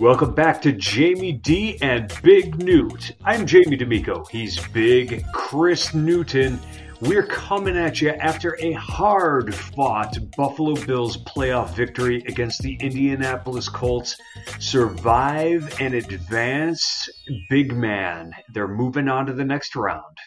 [0.00, 3.12] Welcome back to Jamie D and Big Newt.
[3.24, 4.24] I'm Jamie D'Amico.
[4.24, 6.58] He's Big Chris Newton.
[7.00, 13.68] We're coming at you after a hard fought Buffalo Bills playoff victory against the Indianapolis
[13.68, 14.16] Colts.
[14.58, 17.08] Survive and advance,
[17.48, 18.32] big man.
[18.52, 20.18] They're moving on to the next round.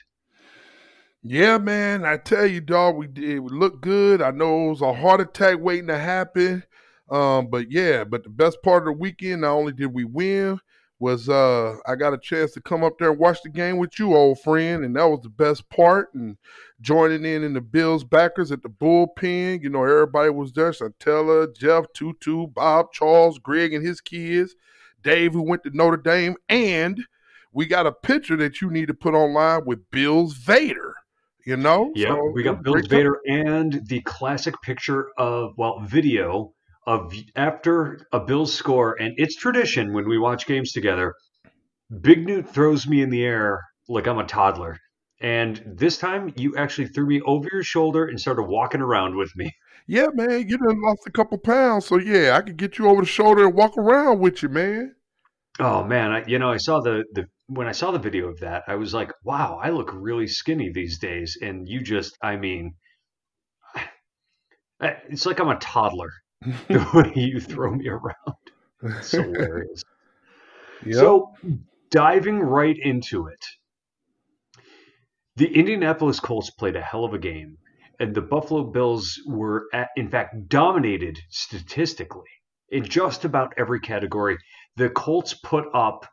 [1.23, 2.05] Yeah, man.
[2.05, 3.39] I tell you, dog, we did.
[3.39, 4.21] We looked good.
[4.21, 6.63] I know it was a heart attack waiting to happen.
[7.09, 10.59] Um, but yeah, but the best part of the weekend, not only did we win,
[10.99, 13.99] was uh I got a chance to come up there and watch the game with
[13.99, 16.13] you, old friend, and that was the best part.
[16.13, 16.37] And
[16.81, 20.71] joining in in the Bills backers at the bullpen, you know, everybody was there.
[20.71, 24.55] Santella, Jeff, Tutu, Bob, Charles, Greg, and his kids,
[25.03, 26.99] Dave, who went to Notre Dame, and
[27.53, 30.95] we got a picture that you need to put online with Bills Vader.
[31.45, 36.53] You know, yeah, so, we got Bills Vader and the classic picture of well video
[36.87, 41.13] of after a Bills score, and it's tradition when we watch games together.
[42.01, 44.79] Big Newt throws me in the air like I'm a toddler.
[45.19, 49.35] And this time, you actually threw me over your shoulder and started walking around with
[49.35, 49.51] me.
[49.89, 53.03] Yeah, man, you done lost a couple pounds, so yeah, I could get you over
[53.03, 54.93] the shoulder and walk around with you, man.
[55.61, 58.41] Oh man, I, you know, I saw the the when I saw the video of
[58.41, 62.35] that, I was like, wow, I look really skinny these days, and you just, I
[62.35, 62.75] mean,
[64.81, 66.09] it's like I'm a toddler.
[66.67, 68.35] the way you throw me around.
[68.83, 69.83] It's hilarious.
[70.85, 70.95] Yep.
[70.95, 71.33] So,
[71.89, 73.43] diving right into it,
[75.35, 77.57] the Indianapolis Colts played a hell of a game,
[77.99, 82.29] and the Buffalo Bills were, at, in fact, dominated statistically
[82.69, 84.37] in just about every category.
[84.75, 86.05] The Colts put up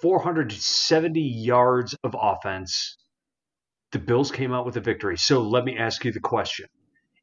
[0.00, 2.96] 470 yards of offense.
[3.90, 5.16] The Bills came out with a victory.
[5.18, 6.66] So, let me ask you the question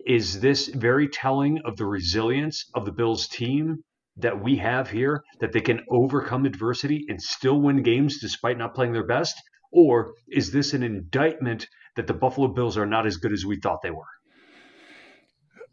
[0.06, 3.84] is this very telling of the resilience of the Bills team
[4.18, 8.76] that we have here, that they can overcome adversity and still win games despite not
[8.76, 9.36] playing their best?
[9.72, 13.60] Or is this an indictment that the Buffalo Bills are not as good as we
[13.60, 14.04] thought they were?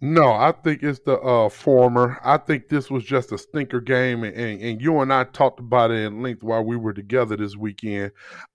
[0.02, 2.18] No, I think it's the uh, former.
[2.24, 5.60] I think this was just a stinker game, and, and, and, you and I talked
[5.60, 8.12] about it in length while we were together this weekend.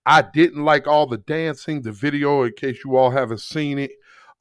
[0.08, 3.91] I didn't like all the dancing, the video, in case you all haven't seen it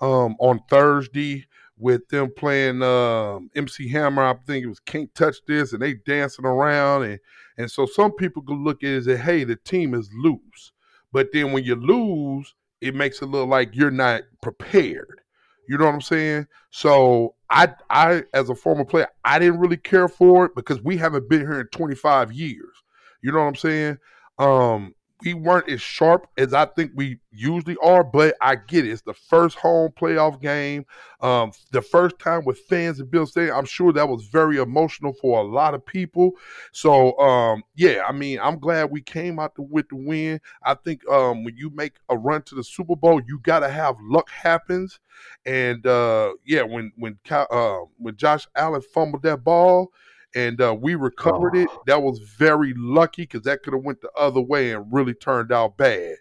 [0.00, 1.46] um, on Thursday
[1.76, 4.22] with them playing um, MC Hammer.
[4.22, 7.20] I think it was "Can't Touch This," and they dancing around, and
[7.58, 10.72] and so some people could look at it and say, "Hey, the team is loose,"
[11.12, 15.20] but then when you lose, it makes it look like you're not prepared.
[15.68, 16.46] You know what I'm saying?
[16.70, 20.96] So I, I as a former player, I didn't really care for it because we
[20.96, 22.82] haven't been here in 25 years.
[23.22, 23.98] You know what I'm saying?
[24.38, 24.94] Um,
[25.24, 28.90] we weren't as sharp as I think we usually are, but I get it.
[28.90, 30.84] It's the first home playoff game,
[31.20, 33.56] um, the first time with fans in Bills Stadium.
[33.56, 36.32] I'm sure that was very emotional for a lot of people.
[36.72, 40.40] So, um, yeah, I mean, I'm glad we came out to, with the win.
[40.62, 43.68] I think um, when you make a run to the Super Bowl, you got to
[43.68, 45.00] have luck happens.
[45.46, 49.92] And uh, yeah, when when uh, when Josh Allen fumbled that ball
[50.34, 51.68] and uh, we recovered it.
[51.86, 55.52] That was very lucky because that could have went the other way and really turned
[55.52, 56.16] out bad.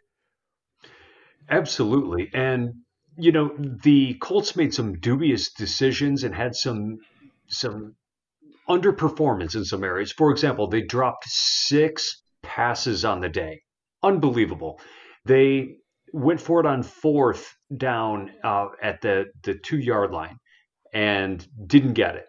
[1.50, 2.74] Absolutely, and
[3.18, 7.00] you know the Colts made some dubious decisions and had some
[7.48, 7.96] some
[8.70, 10.12] underperformance in some areas.
[10.12, 13.62] For example, they dropped six passes on the day.
[14.02, 14.80] Unbelievable.
[15.26, 15.78] They
[16.14, 20.38] went for it on fourth down uh, at the the two yard line
[20.94, 22.26] and didn't get it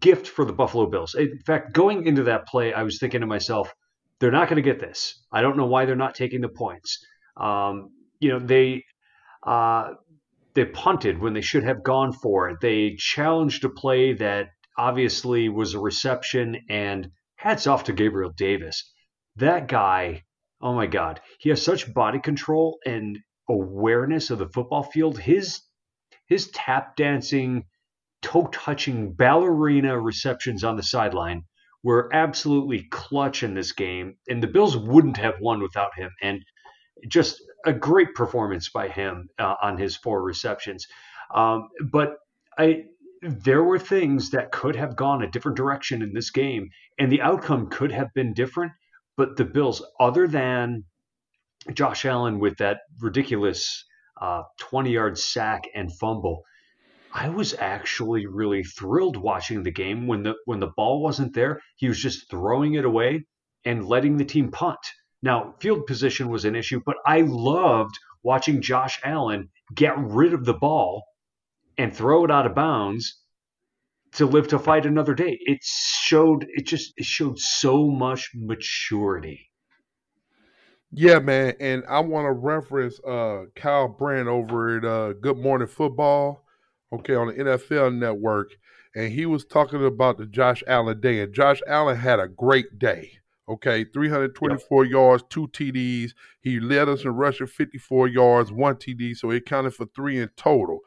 [0.00, 1.14] gift for the Buffalo Bills.
[1.14, 3.74] In fact, going into that play, I was thinking to myself,
[4.18, 5.22] they're not going to get this.
[5.32, 7.04] I don't know why they're not taking the points.
[7.36, 8.84] Um, you know, they
[9.46, 9.92] uh,
[10.54, 12.58] they punted when they should have gone for it.
[12.60, 18.92] They challenged a play that obviously was a reception, and hats off to Gabriel Davis.
[19.36, 20.24] That guy,
[20.60, 23.18] oh my God, he has such body control and
[23.48, 25.18] awareness of the football field.
[25.18, 25.62] His
[26.26, 27.64] his tap dancing,
[28.22, 31.44] toe touching ballerina receptions on the sideline
[31.82, 36.10] were absolutely clutch in this game, and the Bills wouldn't have won without him.
[36.20, 36.44] And
[37.08, 40.86] just a great performance by him uh, on his four receptions.
[41.34, 42.16] Um, but
[42.58, 42.84] I,
[43.22, 47.22] there were things that could have gone a different direction in this game, and the
[47.22, 48.72] outcome could have been different.
[49.16, 50.84] But the Bills, other than
[51.72, 53.84] Josh Allen with that ridiculous
[54.20, 56.44] uh, 20 yard sack and fumble,
[57.12, 61.60] I was actually really thrilled watching the game when the when the ball wasn't there.
[61.76, 63.24] He was just throwing it away
[63.64, 64.78] and letting the team punt.
[65.22, 70.44] Now, field position was an issue, but I loved watching Josh Allen get rid of
[70.44, 71.04] the ball
[71.76, 73.20] and throw it out of bounds
[74.12, 75.38] to live to fight another day.
[75.40, 79.50] It showed it just it showed so much maturity.
[80.92, 85.68] Yeah, man, and I want to reference uh Kyle Brandt over at uh, Good Morning
[85.68, 86.44] Football
[86.92, 88.50] okay, on the NFL network,
[88.94, 91.20] and he was talking about the Josh Allen day.
[91.20, 93.12] And Josh Allen had a great day.
[93.48, 94.92] Okay, 324 yep.
[94.92, 96.12] yards, two TDs.
[96.40, 100.30] He led us in rushing 54 yards, one TD, so he counted for three in
[100.36, 100.80] total.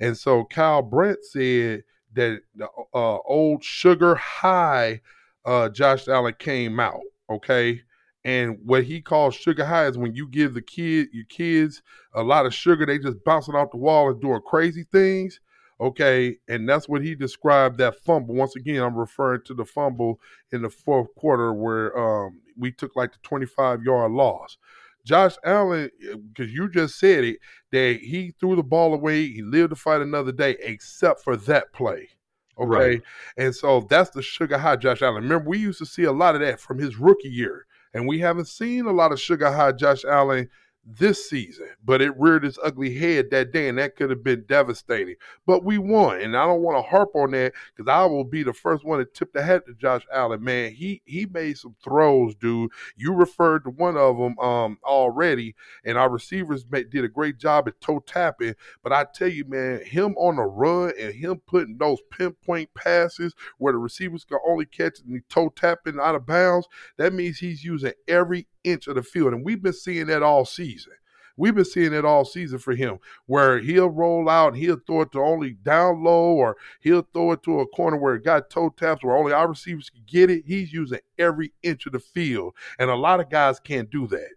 [0.00, 5.02] And so Kyle Brandt said that the uh, old sugar high
[5.44, 7.00] uh, Josh Allen came out.
[7.30, 7.80] Okay,
[8.24, 11.82] and what he calls sugar high is when you give the kid your kids
[12.14, 15.40] a lot of sugar, they just bouncing off the wall and doing crazy things.
[15.80, 18.34] Okay, and that's what he described that fumble.
[18.34, 20.20] Once again, I'm referring to the fumble
[20.52, 24.58] in the fourth quarter where um, we took like the 25 yard loss.
[25.06, 25.90] Josh Allen,
[26.28, 27.38] because you just said it,
[27.72, 29.26] that he threw the ball away.
[29.26, 32.10] He lived to fight another day, except for that play.
[32.58, 32.66] Okay.
[32.66, 33.02] Right.
[33.38, 35.22] And so that's the sugar high Josh Allen.
[35.22, 37.64] Remember, we used to see a lot of that from his rookie year.
[37.92, 40.48] And we haven't seen a lot of sugar high Josh Allen
[40.84, 44.44] this season, but it reared its ugly head that day, and that could have been
[44.48, 45.14] devastating.
[45.46, 48.42] But we won, and I don't want to harp on that because I will be
[48.42, 50.42] the first one to tip the hat to Josh Allen.
[50.42, 52.70] Man, he he made some throws, dude.
[52.96, 55.54] You referred to one of them um, already,
[55.84, 58.54] and our receivers made, did a great job at toe tapping.
[58.82, 63.34] But I tell you, man, him on the run and him putting those pinpoint passes
[63.58, 67.64] where the receivers can only catch and toe tapping out of bounds, that means he's
[67.64, 69.32] using every inch of the field.
[69.32, 70.92] And we've been seeing that all season.
[71.36, 75.02] We've been seeing it all season for him, where he'll roll out and he'll throw
[75.02, 78.50] it to only down low, or he'll throw it to a corner where it got
[78.50, 80.44] toe taps where only our receivers can get it.
[80.46, 84.32] He's using every inch of the field, and a lot of guys can't do that.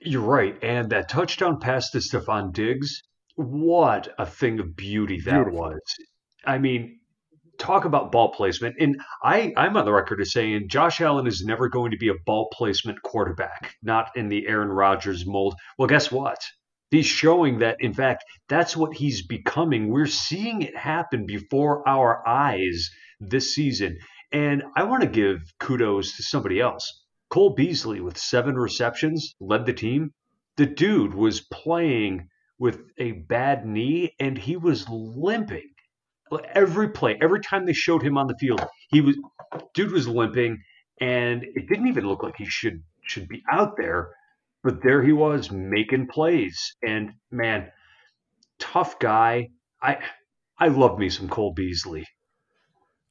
[0.00, 3.02] You're right, and that touchdown pass to Stefon Diggs,
[3.36, 5.60] what a thing of beauty that Beautiful.
[5.60, 5.80] was.
[6.44, 7.00] I mean,
[7.62, 11.44] talk about ball placement, and I, I'm on the record as saying Josh Allen is
[11.44, 15.54] never going to be a ball placement quarterback, not in the Aaron Rodgers mold.
[15.78, 16.38] Well, guess what?
[16.90, 19.88] He's showing that, in fact, that's what he's becoming.
[19.88, 23.96] We're seeing it happen before our eyes this season.
[24.32, 27.04] And I want to give kudos to somebody else.
[27.30, 30.10] Cole Beasley, with seven receptions, led the team.
[30.56, 35.70] The dude was playing with a bad knee and he was limping
[36.54, 39.16] every play, every time they showed him on the field, he was
[39.74, 40.62] dude was limping,
[41.00, 44.10] and it didn't even look like he should should be out there.
[44.62, 47.70] But there he was making plays, and man,
[48.58, 49.50] tough guy.
[49.82, 49.98] I
[50.58, 52.06] I love me some Cole Beasley.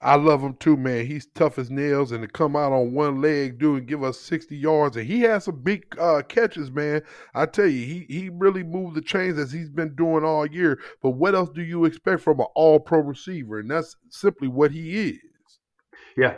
[0.01, 1.05] I love him too, man.
[1.05, 4.19] He's tough as nails, and to come out on one leg, do and give us
[4.19, 7.03] sixty yards, and he has some big uh, catches, man.
[7.35, 10.79] I tell you, he he really moved the chains as he's been doing all year.
[11.03, 13.59] But what else do you expect from an All Pro receiver?
[13.59, 15.19] And that's simply what he is.
[16.17, 16.37] Yeah,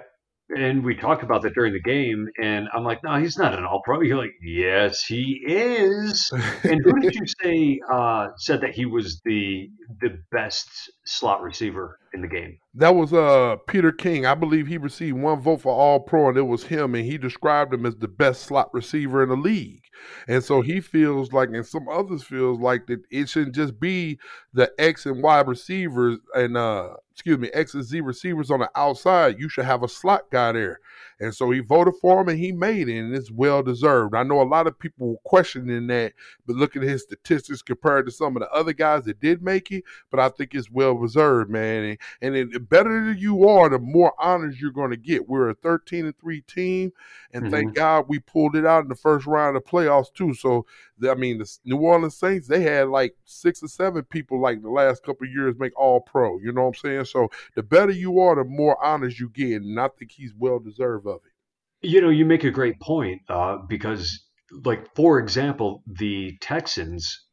[0.50, 3.64] and we talked about that during the game, and I'm like, no, he's not an
[3.64, 4.02] all pro.
[4.02, 6.32] You're like, yes, he is.
[6.64, 9.70] and who did you say uh, said that he was the
[10.02, 10.68] the best
[11.06, 12.60] slot receiver in the game?
[12.76, 14.26] That was uh, Peter King.
[14.26, 17.18] I believe he received one vote for all pro, and it was him, and he
[17.18, 19.84] described him as the best slot receiver in the league.
[20.28, 24.20] And so he feels like, and some others feels like that it shouldn't just be
[24.54, 28.70] the X and Y receivers and uh, excuse me, X and Z receivers on the
[28.76, 29.40] outside.
[29.40, 30.80] You should have a slot guy there.
[31.20, 34.16] And so he voted for him and he made it, and it's well deserved.
[34.16, 36.14] I know a lot of people were questioning that,
[36.46, 39.72] but looking at his statistics compared to some of the other guys that did make
[39.72, 41.98] it, but I think it's well deserved, man.
[42.22, 45.28] And, and the better you are, the more honors you're going to get.
[45.28, 46.92] We're a 13 and 3 team,
[47.34, 47.54] and mm-hmm.
[47.54, 50.34] thank God we pulled it out in the first round of playoffs, too.
[50.34, 50.66] So,
[51.10, 54.70] I mean, the New Orleans Saints, they had like six or seven people like the
[54.70, 56.40] last couple years make all pro.
[56.40, 57.06] You know what I'm saying?
[57.06, 59.62] So the better you are, the more honors you get.
[59.62, 61.88] And I think he's well deserved of it.
[61.88, 64.24] You know, you make a great point uh, because,
[64.64, 67.26] like, for example, the Texans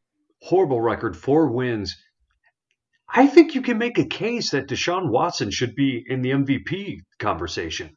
[0.42, 1.96] horrible record, four wins.
[3.12, 7.00] I think you can make a case that Deshaun Watson should be in the MVP
[7.18, 7.96] conversation.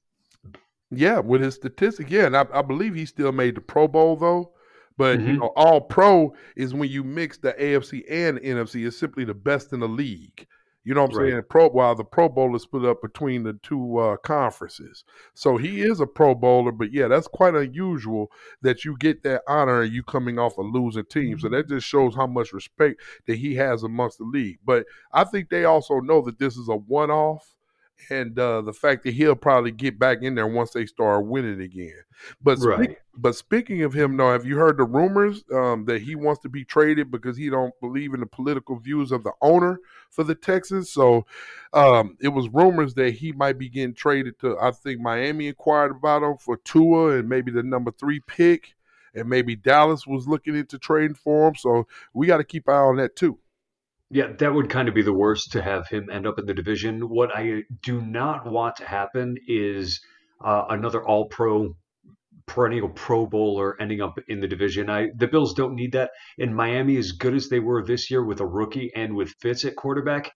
[0.89, 4.15] Yeah, with his statistics, yeah, and I, I believe he still made the Pro Bowl
[4.15, 4.53] though.
[4.97, 5.27] But mm-hmm.
[5.27, 8.85] you know, all pro is when you mix the AFC and the NFC.
[8.85, 10.47] It's simply the best in the league.
[10.85, 11.31] You know what I'm right.
[11.31, 11.43] saying?
[11.49, 15.81] Pro while the Pro Bowl is split up between the two uh, conferences, so he
[15.81, 16.73] is a Pro Bowler.
[16.73, 18.29] But yeah, that's quite unusual
[18.61, 21.39] that you get that honor and you coming off a losing team.
[21.39, 24.59] So that just shows how much respect that he has amongst the league.
[24.65, 27.47] But I think they also know that this is a one-off
[28.09, 31.61] and uh, the fact that he'll probably get back in there once they start winning
[31.61, 32.03] again.
[32.41, 32.97] But right.
[33.17, 36.49] but speaking of him, though, have you heard the rumors um, that he wants to
[36.49, 40.35] be traded because he don't believe in the political views of the owner for the
[40.35, 40.91] Texans?
[40.91, 41.25] So
[41.73, 44.57] um, it was rumors that he might be getting traded to.
[44.59, 48.75] I think Miami inquired about him for Tua and maybe the number three pick,
[49.15, 51.55] and maybe Dallas was looking into trading for him.
[51.55, 53.39] So we got to keep eye on that too.
[54.13, 56.53] Yeah, that would kind of be the worst to have him end up in the
[56.53, 57.09] division.
[57.09, 60.01] What I do not want to happen is
[60.39, 61.75] uh, another All Pro,
[62.45, 64.87] perennial Pro Bowler ending up in the division.
[64.87, 66.11] I the Bills don't need that.
[66.37, 69.65] In Miami, as good as they were this year with a rookie and with Fitz
[69.65, 70.31] at quarterback,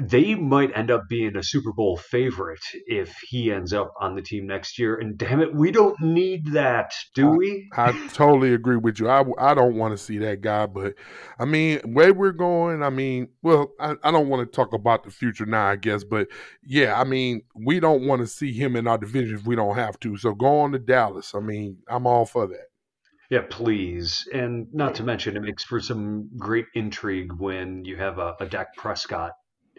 [0.00, 4.22] they might end up being a Super Bowl favorite if he ends up on the
[4.22, 4.96] team next year.
[4.96, 7.68] And damn it, we don't need that, do we?
[7.76, 9.08] I, I totally agree with you.
[9.08, 10.94] I, I don't want to see that guy, but
[11.38, 15.04] I mean, where we're going, I mean, well, I, I don't want to talk about
[15.04, 16.28] the future now, I guess, but
[16.62, 19.76] yeah, I mean, we don't want to see him in our division if we don't
[19.76, 20.16] have to.
[20.16, 21.34] So go on to Dallas.
[21.34, 22.66] I mean, I'm all for that.
[23.30, 24.28] Yeah, please.
[24.34, 28.46] And not to mention, it makes for some great intrigue when you have a, a
[28.46, 29.32] Dak Prescott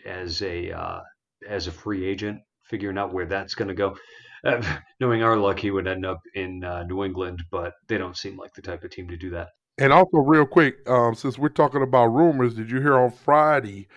[0.05, 1.01] as a uh,
[1.47, 3.95] as a free agent, figuring out where that's going to go.
[4.43, 4.61] Uh,
[4.99, 8.37] knowing our luck, he would end up in uh, New England, but they don't seem
[8.37, 9.49] like the type of team to do that.
[9.77, 13.87] And also, real quick, um, since we're talking about rumors, did you hear on Friday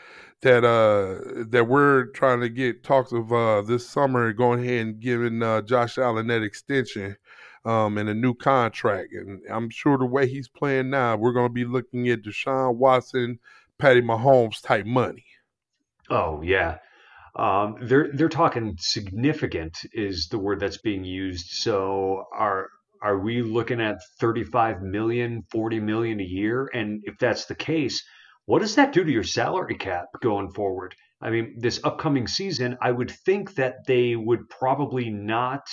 [0.42, 5.00] that uh, that we're trying to get talks of uh, this summer going ahead and
[5.00, 7.16] giving uh, Josh Allen that extension
[7.64, 9.12] um, and a new contract?
[9.12, 12.76] And I'm sure the way he's playing now, we're going to be looking at Deshaun
[12.76, 13.38] Watson,
[13.78, 15.24] Patty Mahomes type money.
[16.10, 16.78] Oh yeah.
[17.36, 21.46] Um, they're they're talking significant is the word that's being used.
[21.50, 22.68] So are
[23.02, 26.70] are we looking at 35 million, 40 million a year?
[26.72, 28.02] And if that's the case,
[28.46, 30.94] what does that do to your salary cap going forward?
[31.20, 35.66] I mean, this upcoming season, I would think that they would probably not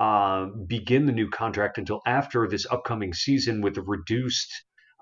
[0.00, 4.52] uh, begin the new contract until after this upcoming season with a reduced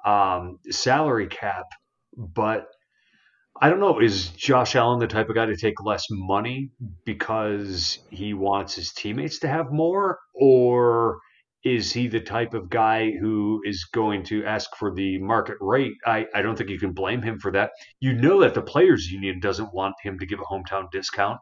[0.05, 1.67] um, salary cap.
[2.17, 2.67] But
[3.61, 4.01] I don't know.
[4.01, 6.71] Is Josh Allen the type of guy to take less money
[7.05, 10.19] because he wants his teammates to have more?
[10.35, 11.19] Or
[11.65, 15.93] is he the type of guy who is going to ask for the market rate?
[16.05, 17.71] I, I don't think you can blame him for that.
[18.01, 21.39] You know that the players' union doesn't want him to give a hometown discount.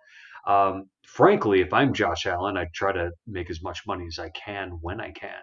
[0.46, 4.30] Um, frankly, if I'm Josh Allen, I try to make as much money as I
[4.30, 5.40] can when I can.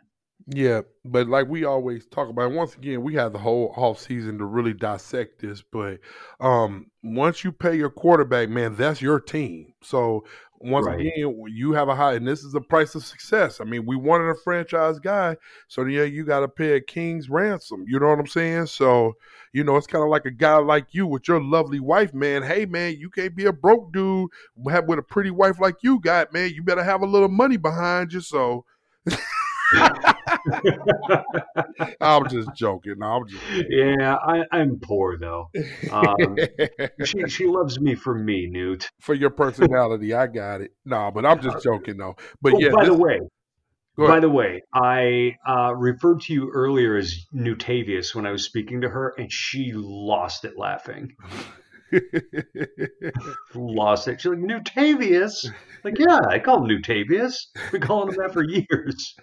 [0.50, 4.38] Yeah, but like we always talk about, once again, we have the whole off season
[4.38, 5.62] to really dissect this.
[5.62, 6.00] But
[6.39, 9.74] um, once you pay your quarterback, man, that's your team.
[9.84, 10.24] So
[10.60, 11.01] once right.
[11.01, 13.60] again, you have a high, and this is the price of success.
[13.60, 15.36] I mean, we wanted a franchise guy,
[15.68, 17.84] so yeah, you got to pay a king's ransom.
[17.86, 18.68] You know what I'm saying?
[18.68, 19.18] So
[19.51, 22.42] you know, it's kind of like a guy like you with your lovely wife, man.
[22.42, 26.32] Hey, man, you can't be a broke dude with a pretty wife like you got,
[26.32, 26.54] man.
[26.54, 28.22] You better have a little money behind you.
[28.22, 28.63] So.
[32.01, 32.95] I'm just joking.
[32.97, 34.15] No, I'm just yeah.
[34.15, 35.50] I, am poor though.
[35.91, 36.38] Um,
[37.05, 38.89] she she loves me for me, Newt.
[39.01, 40.71] For your personality, I got it.
[40.86, 42.15] No, but I'm just joking though.
[42.41, 42.69] But oh, yeah.
[42.71, 43.19] By this, the way,
[43.97, 48.81] by the way, I uh, referred to you earlier as Newtavius when I was speaking
[48.81, 51.15] to her, and she lost it laughing.
[53.53, 54.22] Lost it.
[54.22, 55.51] She's like, Newtavius.
[55.84, 57.36] Like, yeah, I call him Newtavius.
[57.72, 59.15] Been calling him that for years.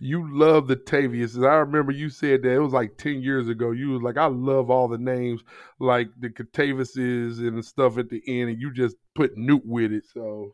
[0.00, 1.36] You love the Tavius.
[1.36, 3.70] I remember you said that it was like 10 years ago.
[3.70, 5.42] You was like, I love all the names,
[5.80, 10.04] like the Catavises and stuff at the end, and you just put Newt with it.
[10.12, 10.52] So,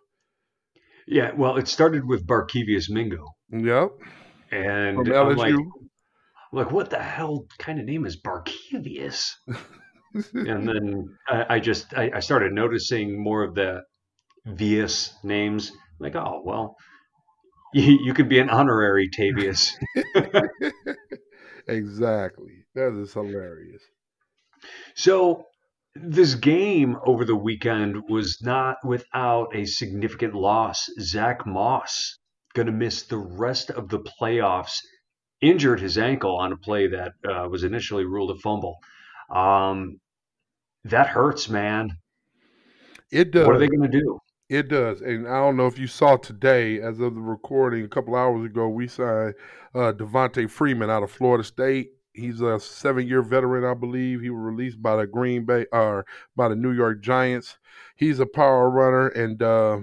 [1.06, 3.26] yeah, well, it started with Barkevious Mingo.
[3.50, 3.90] Yep.
[4.50, 5.30] And From LSU.
[5.30, 5.54] I'm like,
[6.52, 9.32] like, what the hell kind of name is Barkevious?
[10.14, 13.82] and then I, I just I, I, started noticing more of the
[14.46, 15.72] Vius names.
[15.98, 16.76] Like, oh well,
[17.74, 19.72] you, you could be an honorary Tavius.
[21.68, 22.64] exactly.
[22.74, 23.82] That is hilarious.
[24.94, 25.46] So
[25.94, 30.88] this game over the weekend was not without a significant loss.
[31.00, 32.18] Zach Moss
[32.54, 34.78] going to miss the rest of the playoffs
[35.40, 38.78] injured his ankle on a play that uh, was initially ruled a fumble.
[39.34, 40.00] Um,
[40.84, 41.96] that hurts, man.
[43.10, 43.46] It does.
[43.46, 44.18] What are they going to do?
[44.50, 47.88] It does, and I don't know if you saw today, as of the recording a
[47.88, 49.34] couple hours ago, we signed
[49.74, 51.92] uh, Devonta Freeman out of Florida State.
[52.12, 54.20] He's a seven-year veteran, I believe.
[54.20, 56.04] He was released by the Green Bay or
[56.36, 57.56] by the New York Giants.
[57.96, 59.78] He's a power runner, and uh,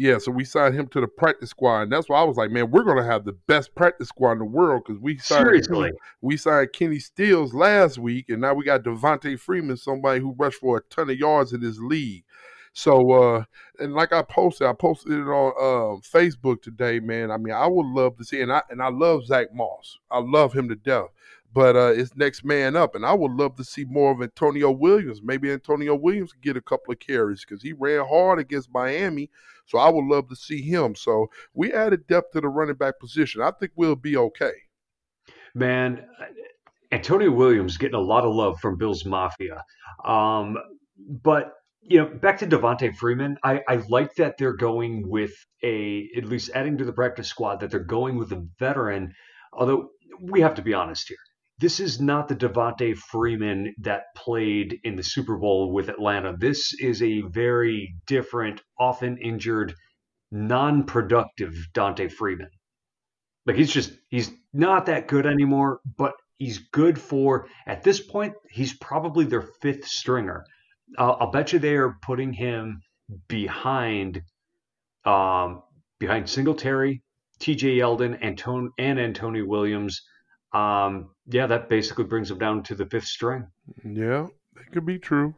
[0.00, 2.50] yeah, so we signed him to the practice squad, and that's why I was like,
[2.50, 5.92] man, we're gonna have the best practice squad in the world because we signed seriously
[6.22, 10.60] we signed Kenny Stills last week, and now we got Devonta Freeman, somebody who rushed
[10.60, 12.24] for a ton of yards in this league.
[12.72, 13.44] So, uh,
[13.78, 17.30] and like I posted, I posted it on uh, Facebook today, man.
[17.30, 19.98] I mean, I would love to see, and I and I love Zach Moss.
[20.10, 21.08] I love him to death.
[21.52, 24.70] But uh, it's next man up, and I would love to see more of Antonio
[24.70, 25.20] Williams.
[25.22, 29.30] Maybe Antonio Williams could get a couple of carries because he ran hard against Miami.
[29.66, 30.94] So I would love to see him.
[30.94, 33.42] So we added depth to the running back position.
[33.42, 34.52] I think we'll be okay.
[35.54, 36.04] Man,
[36.92, 39.64] Antonio Williams getting a lot of love from Bills Mafia.
[40.04, 40.56] Um,
[41.22, 41.52] but
[41.82, 45.32] you know, back to Devonta Freeman, I, I like that they're going with
[45.64, 49.14] a at least adding to the practice squad that they're going with a veteran.
[49.52, 49.90] Although
[50.20, 51.16] we have to be honest here,
[51.60, 56.34] this is not the Devonta Freeman that played in the Super Bowl with Atlanta.
[56.38, 59.74] This is a very different, often injured,
[60.30, 62.48] non-productive Dante Freeman.
[63.46, 68.34] Like he's just he's not that good anymore, but he's good for at this point
[68.50, 70.44] he's probably their fifth stringer.
[70.98, 72.80] I'll, I'll bet you they are putting him
[73.28, 74.22] behind
[75.04, 75.62] um,
[75.98, 77.02] behind Singletary,
[77.40, 77.78] T.J.
[77.78, 80.02] Yeldon, Anton- and Antonio Williams.
[80.52, 83.46] Um, yeah, that basically brings him down to the fifth string.
[83.84, 85.34] Yeah, that could be true.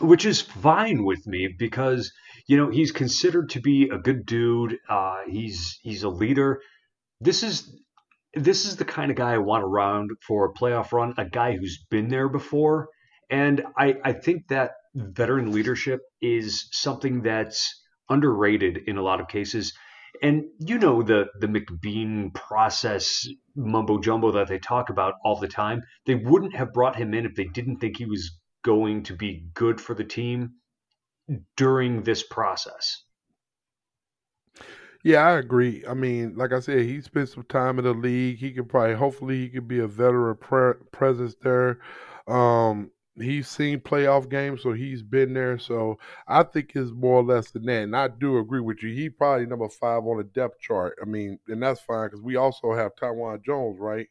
[0.00, 2.12] Which is fine with me because
[2.46, 4.78] you know he's considered to be a good dude.
[4.88, 6.60] Uh, he's he's a leader.
[7.20, 7.78] This is
[8.34, 11.14] this is the kind of guy I want around for a playoff run.
[11.18, 12.88] A guy who's been there before
[13.30, 19.28] and I, I think that veteran leadership is something that's underrated in a lot of
[19.28, 19.72] cases.
[20.22, 25.48] And you know the the McBeane process mumbo jumbo that they talk about all the
[25.48, 25.82] time.
[26.06, 29.46] They wouldn't have brought him in if they didn't think he was going to be
[29.54, 30.54] good for the team
[31.56, 33.04] during this process.
[35.02, 35.82] Yeah, I agree.
[35.88, 38.36] I mean, like I said, he spent some time in the league.
[38.36, 41.78] He could probably, hopefully, he could be a veteran pre- presence there.
[42.28, 42.90] Um,
[43.20, 45.58] he's seen playoff games, so he's been there.
[45.58, 47.82] So I think it's more or less than that.
[47.82, 48.92] And I do agree with you.
[48.92, 50.98] He probably number five on the depth chart.
[51.00, 54.08] I mean, and that's fine because we also have Taiwan Jones, right?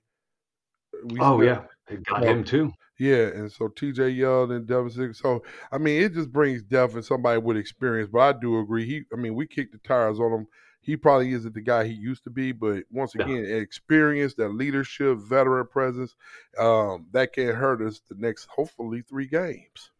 [1.06, 2.72] We oh yeah, they got him too.
[2.98, 5.19] Yeah, and so TJ Yeldon and Devin Six.
[5.19, 8.10] So I mean, it just brings depth and somebody with experience.
[8.12, 8.86] But I do agree.
[8.86, 10.48] He, I mean, we kicked the tires on him
[10.82, 13.58] he probably isn't the guy he used to be, but once again, no.
[13.58, 16.15] experience, that leadership, veteran presence,
[16.58, 19.92] um, that can hurt us the next, hopefully, three games.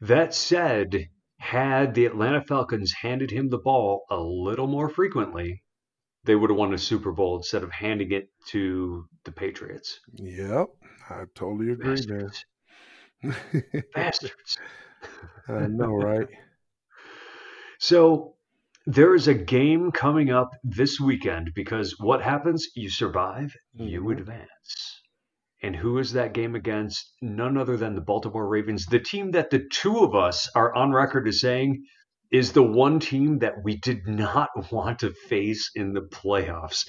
[0.00, 5.62] That said, had the Atlanta Falcons handed him the ball a little more frequently,
[6.24, 10.00] they would have won a Super Bowl instead of handing it to the Patriots.
[10.14, 10.68] Yep,
[11.08, 12.44] I totally agree, Bastards.
[13.22, 13.34] man.
[13.94, 14.58] Bastards.
[15.48, 16.28] I know, right?
[17.82, 18.34] So
[18.90, 22.66] there is a game coming up this weekend because what happens?
[22.74, 23.86] You survive, mm-hmm.
[23.86, 25.00] you advance.
[25.62, 27.12] And who is that game against?
[27.22, 30.90] None other than the Baltimore Ravens, the team that the two of us are on
[30.92, 31.84] record as saying
[32.32, 36.88] is the one team that we did not want to face in the playoffs.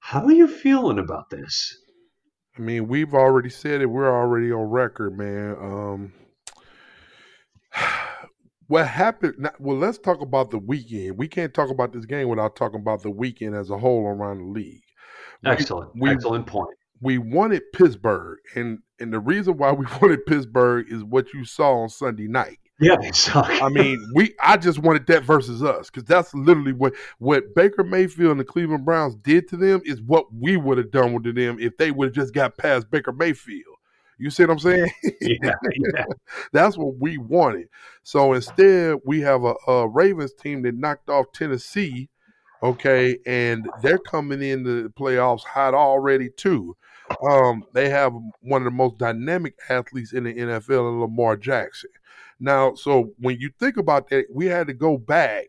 [0.00, 1.76] How are you feeling about this?
[2.58, 3.86] I mean, we've already said it.
[3.86, 5.56] We're already on record, man.
[5.60, 6.12] Um,
[8.70, 9.50] what happened?
[9.58, 11.18] Well, let's talk about the weekend.
[11.18, 14.38] We can't talk about this game without talking about the weekend as a whole around
[14.38, 14.84] the league.
[15.44, 16.76] Excellent, we, excellent point.
[17.00, 21.82] We wanted Pittsburgh, and and the reason why we wanted Pittsburgh is what you saw
[21.82, 22.58] on Sunday night.
[22.78, 23.50] Yeah, they suck.
[23.60, 27.82] I mean, we I just wanted that versus us because that's literally what what Baker
[27.82, 31.24] Mayfield and the Cleveland Browns did to them is what we would have done with
[31.34, 33.69] them if they would have just got past Baker Mayfield.
[34.20, 34.90] You see what I'm saying?
[35.22, 35.52] Yeah,
[35.94, 36.04] yeah.
[36.52, 37.68] That's what we wanted.
[38.02, 42.08] So instead, we have a, a, Ravens team that knocked off Tennessee.
[42.62, 46.76] Okay, and they're coming into the playoffs hot already too.
[47.28, 51.90] Um, they have one of the most dynamic athletes in the NFL, Lamar Jackson.
[52.38, 55.46] Now, so when you think about that, we had to go back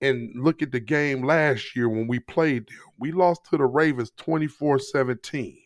[0.00, 2.78] and look at the game last year when we played them.
[2.98, 5.63] We lost to the Ravens 24 17.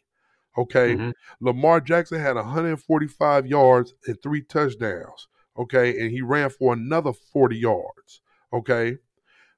[0.59, 0.97] Okay.
[0.97, 1.11] Mm-hmm.
[1.41, 5.29] Lamar Jackson had 145 yards and three touchdowns.
[5.57, 6.01] Okay.
[6.01, 8.21] And he ran for another 40 yards.
[8.53, 8.97] Okay.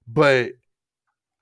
[0.06, 0.52] But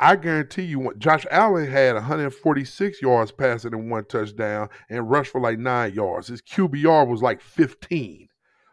[0.00, 5.40] I guarantee you, Josh Allen had 146 yards passing and one touchdown and rushed for
[5.40, 6.28] like nine yards.
[6.28, 8.28] His QBR was like 15.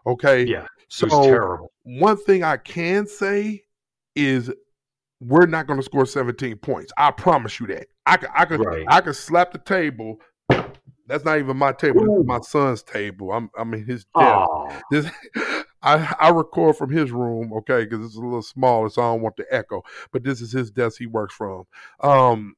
[0.05, 0.43] Okay.
[0.43, 0.67] Yeah.
[0.87, 1.71] So terrible.
[1.83, 3.63] One thing I can say
[4.15, 4.51] is
[5.19, 6.93] we're not going to score 17 points.
[6.95, 7.87] I promise you that.
[8.05, 8.85] I could, I could, right.
[8.87, 10.17] I could slap the table.
[11.07, 12.01] That's not even my table.
[12.01, 13.31] This is my son's table.
[13.31, 14.49] I'm, I'm in his desk.
[14.91, 15.09] This,
[15.81, 19.21] I, I record from his room, okay, because it's a little smaller, so I don't
[19.21, 19.83] want the echo.
[20.11, 21.65] But this is his desk he works from.
[21.99, 22.55] Um,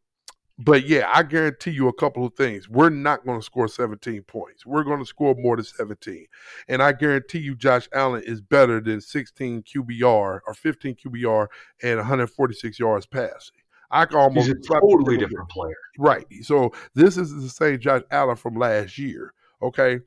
[0.59, 2.67] but yeah, I guarantee you a couple of things.
[2.67, 4.65] We're not going to score 17 points.
[4.65, 6.25] We're going to score more than 17.
[6.67, 11.47] And I guarantee you Josh Allen is better than 16 QBR or 15 QBR
[11.83, 13.57] and 146 yards passing.
[13.91, 15.75] I can almost He's a totally different player.
[15.97, 16.25] Right.
[16.41, 19.33] So this is the same Josh Allen from last year.
[19.61, 19.99] Okay.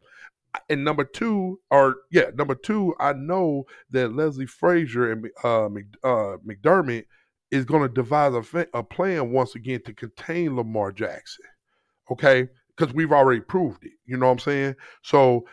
[0.69, 6.37] And number two, or yeah, number two, I know that Leslie Frazier and uh, uh,
[6.47, 7.05] McDermott–
[7.51, 11.45] is going to devise a, a plan once again to contain Lamar Jackson.
[12.11, 13.93] Okay, because we've already proved it.
[14.07, 14.77] You know what I'm saying?
[15.03, 15.47] So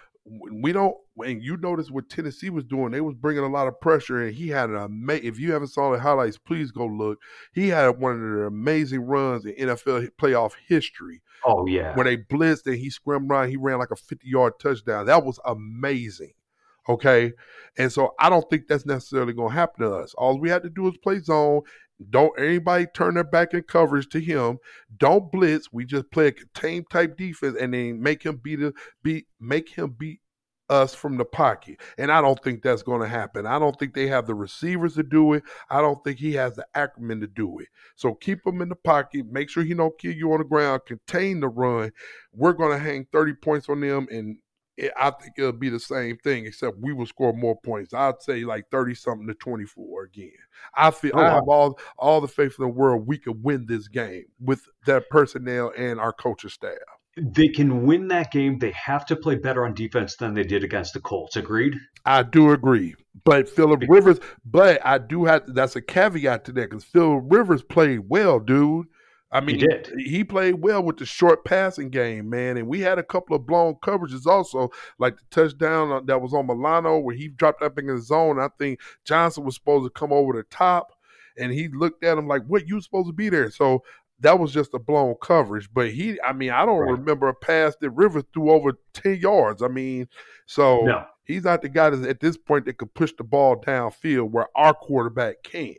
[0.51, 0.95] we don't.
[1.25, 4.35] And you notice what Tennessee was doing; they was bringing a lot of pressure, and
[4.35, 5.25] he had an amazing.
[5.25, 7.19] If you haven't saw the highlights, please go look.
[7.53, 11.21] He had one of the amazing runs in NFL playoff history.
[11.45, 14.53] Oh yeah, when they blitzed and he scrambled around, he ran like a 50 yard
[14.59, 15.05] touchdown.
[15.05, 16.33] That was amazing.
[16.89, 17.33] Okay.
[17.77, 20.13] And so I don't think that's necessarily going to happen to us.
[20.17, 21.61] All we have to do is play zone
[22.10, 24.60] don't anybody turn their back in coverage to him.
[24.97, 25.71] Don't blitz.
[25.71, 29.69] We just play a contained type defense and then make him beat a, beat make
[29.69, 30.19] him beat
[30.69, 31.79] us from the pocket.
[31.97, 33.45] And I don't think that's going to happen.
[33.45, 35.43] I don't think they have the receivers to do it.
[35.69, 37.67] I don't think he has the acumen to do it.
[37.95, 39.25] So keep him in the pocket.
[39.31, 40.81] Make sure he don't kill you on the ground.
[40.86, 41.91] Contain the run.
[42.33, 44.38] We're going to hang 30 points on them and
[44.77, 47.93] it, I think it'll be the same thing, except we will score more points.
[47.93, 50.31] I'd say like thirty something to twenty four again.
[50.75, 53.65] I feel oh, I have all all the faith in the world we could win
[53.65, 56.77] this game with that personnel and our coaching staff.
[57.19, 58.59] They can win that game.
[58.59, 61.35] They have to play better on defense than they did against the Colts.
[61.35, 61.73] Agreed.
[62.05, 64.19] I do agree, but Philip Rivers.
[64.45, 68.85] But I do have that's a caveat to that because Philip Rivers played well, dude.
[69.31, 70.03] I mean, he.
[70.03, 72.57] He played well with the short passing game, man.
[72.57, 76.33] And we had a couple of blown coverages also, like the touchdown uh, that was
[76.33, 78.39] on Milano where he dropped up in the zone.
[78.39, 80.93] I think Johnson was supposed to come over the top,
[81.37, 82.67] and he looked at him like, "What?
[82.67, 83.83] You supposed to be there?" So
[84.19, 85.69] that was just a blown coverage.
[85.73, 86.91] But he, I mean, I don't right.
[86.91, 89.61] remember a pass that Rivers threw over ten yards.
[89.61, 90.07] I mean,
[90.45, 91.05] so no.
[91.25, 94.47] he's not the guy that at this point that could push the ball downfield where
[94.55, 95.75] our quarterback can.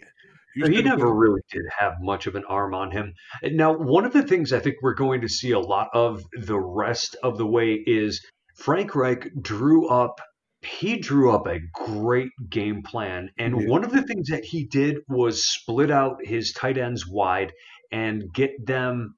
[0.67, 3.15] He never really did have much of an arm on him.
[3.43, 6.59] Now, one of the things I think we're going to see a lot of the
[6.59, 8.25] rest of the way is
[8.57, 10.21] Frank Reich drew up
[10.61, 13.31] he drew up a great game plan.
[13.39, 13.69] And yeah.
[13.69, 17.53] one of the things that he did was split out his tight ends wide
[17.93, 19.15] and get them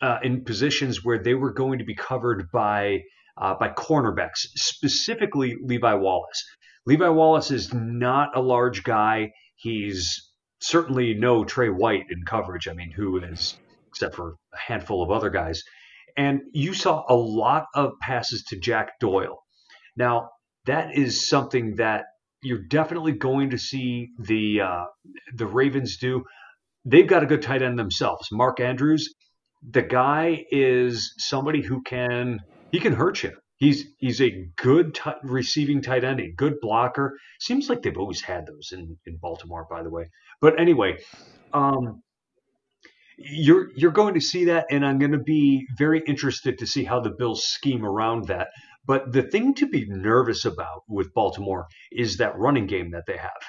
[0.00, 3.00] uh, in positions where they were going to be covered by
[3.36, 6.44] uh, by cornerbacks, specifically Levi Wallace.
[6.86, 9.32] Levi Wallace is not a large guy.
[9.56, 10.29] He's
[10.60, 12.68] certainly no Tre White in coverage.
[12.68, 15.62] I mean, who is, except for a handful of other guys.
[16.16, 19.42] And you saw a lot of passes to Jack Doyle.
[19.96, 20.30] Now,
[20.66, 22.04] that is something that
[22.42, 24.84] you're definitely going to see the uh,
[25.34, 26.24] the Ravens do.
[26.84, 28.28] They've got a good tight end themselves.
[28.32, 29.14] Mark Andrews,
[29.68, 32.40] the guy is somebody who can
[32.72, 33.32] he can hurt you.
[33.60, 37.18] He's he's a good t- receiving tight end, a good blocker.
[37.38, 40.08] Seems like they've always had those in, in Baltimore, by the way.
[40.40, 40.96] But anyway,
[41.52, 42.02] um,
[43.18, 46.84] you're you're going to see that, and I'm going to be very interested to see
[46.84, 48.48] how the Bills scheme around that.
[48.86, 53.18] But the thing to be nervous about with Baltimore is that running game that they
[53.18, 53.42] have.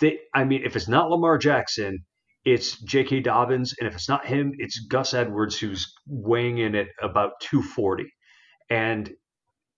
[0.00, 2.04] They, I mean, if it's not Lamar Jackson,
[2.44, 3.20] it's J.K.
[3.20, 8.06] Dobbins, and if it's not him, it's Gus Edwards, who's weighing in at about 240
[8.70, 9.10] and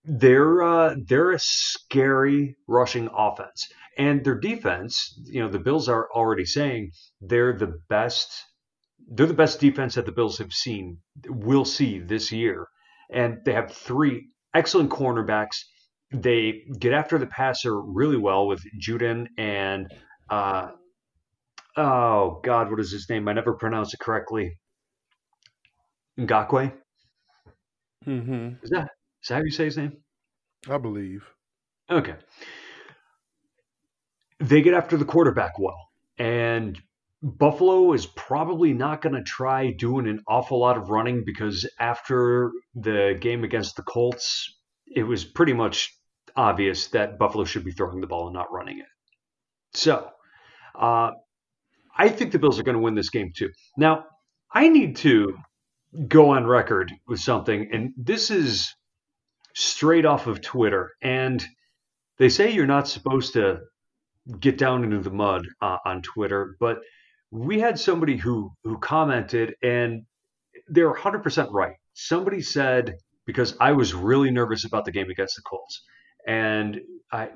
[0.03, 5.19] they're uh, they're a scary rushing offense, and their defense.
[5.25, 8.29] You know, the Bills are already saying they're the best.
[9.09, 12.67] They're the best defense that the Bills have seen, will see this year,
[13.11, 15.57] and they have three excellent cornerbacks.
[16.11, 19.87] They get after the passer really well with Judon and
[20.29, 20.69] uh,
[21.77, 23.27] oh God, what is his name?
[23.27, 24.57] I never pronounce it correctly.
[26.19, 26.73] Ngakoue.
[28.05, 28.63] Mm-hmm.
[28.63, 28.89] Is that
[29.23, 29.93] is that how you say his name?
[30.69, 31.23] I believe.
[31.89, 32.15] Okay.
[34.39, 36.79] They get after the quarterback well, and
[37.23, 42.51] Buffalo is probably not going to try doing an awful lot of running because after
[42.75, 44.55] the game against the Colts,
[44.85, 45.93] it was pretty much
[46.35, 48.85] obvious that Buffalo should be throwing the ball and not running it.
[49.73, 50.09] So,
[50.75, 51.11] uh,
[51.97, 53.49] I think the Bills are going to win this game too.
[53.75, 54.05] Now,
[54.53, 55.35] I need to
[56.07, 58.73] go on record with something, and this is
[59.55, 60.93] straight off of Twitter.
[61.01, 61.43] And
[62.17, 63.61] they say you're not supposed to
[64.39, 66.79] get down into the mud uh, on Twitter, but
[67.31, 70.03] we had somebody who who commented, and
[70.67, 71.75] they're 100% right.
[71.93, 72.95] Somebody said
[73.25, 75.83] because I was really nervous about the game against the Colts,
[76.25, 76.79] and
[77.11, 77.29] I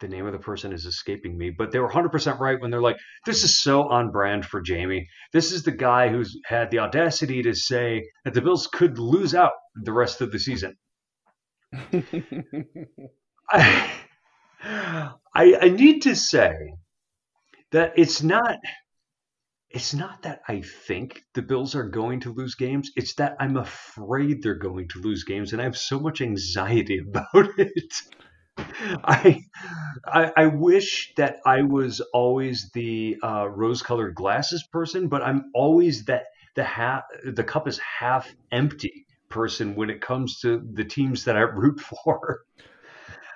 [0.00, 2.80] the name of the person is escaping me, but they were 100% right when they're
[2.80, 5.08] like, this is so on brand for Jamie.
[5.32, 9.34] This is the guy who's had the audacity to say that the Bills could lose
[9.34, 10.76] out the rest of the season.
[13.50, 13.90] I,
[14.62, 16.54] I, I need to say
[17.72, 18.58] that it's not
[19.70, 22.90] it's not that I think the Bills are going to lose games.
[22.96, 26.98] It's that I'm afraid they're going to lose games, and I have so much anxiety
[27.06, 27.94] about it.
[29.04, 29.42] I,
[30.04, 36.04] I, I wish that I was always the uh, rose-colored glasses person, but I'm always
[36.06, 36.24] that
[36.56, 41.36] the half the cup is half empty person when it comes to the teams that
[41.36, 42.42] I root for.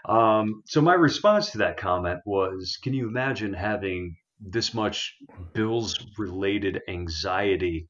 [0.07, 5.17] Um, so my response to that comment was, can you imagine having this much
[5.55, 7.89] Bills related anxiety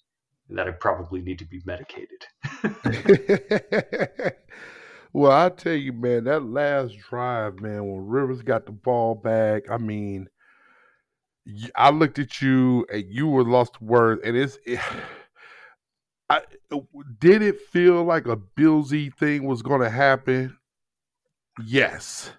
[0.51, 2.27] that I probably need to be medicated?
[5.15, 9.63] well, I tell you, man, that last drive, man, when Rivers got the ball back,
[9.71, 10.29] I mean,
[11.77, 14.59] I looked at you and you were lost words, and it's.
[14.67, 14.81] It,
[16.31, 16.41] I,
[16.73, 16.81] uh,
[17.21, 20.57] did it feel like a Billsy thing was going to happen?
[21.63, 22.33] Yes.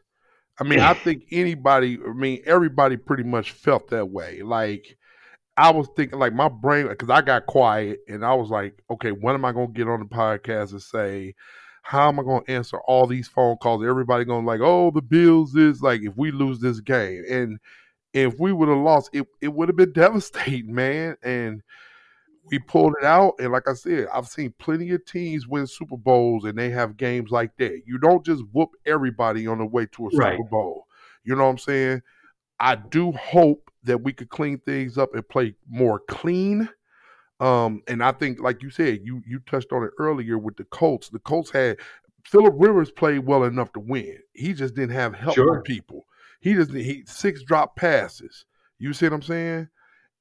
[0.60, 4.42] I mean, I think anybody, I mean, everybody pretty much felt that way.
[4.42, 4.98] Like,
[5.56, 9.12] I was thinking, like, my brain, because I got quiet and I was like, okay,
[9.12, 11.36] when am I going to get on the podcast and say,
[11.86, 13.86] how am I going to answer all these phone calls?
[13.86, 17.24] Everybody going like, oh, the Bills is like, if we lose this game.
[17.30, 17.60] And
[18.14, 21.16] if we would have lost, it, it would have been devastating, man.
[21.22, 21.62] And,
[22.52, 25.98] we pulled it out, and like I said, I've seen plenty of teams win Super
[25.98, 27.82] Bowls, and they have games like that.
[27.86, 30.38] You don't just whoop everybody on the way to a right.
[30.38, 30.88] Super Bowl.
[31.24, 32.02] You know what I'm saying?
[32.60, 36.70] I do hope that we could clean things up and play more clean.
[37.40, 40.64] Um, and I think, like you said, you you touched on it earlier with the
[40.66, 41.10] Colts.
[41.10, 41.78] The Colts had
[42.26, 44.20] Philip Rivers played well enough to win.
[44.34, 45.56] He just didn't have help sure.
[45.56, 46.06] from people.
[46.40, 48.46] He just he six drop passes.
[48.80, 49.70] You see what I'm saying?